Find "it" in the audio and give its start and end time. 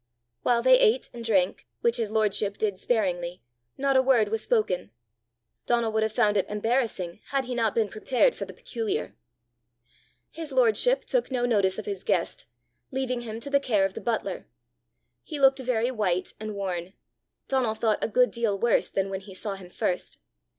6.37-6.49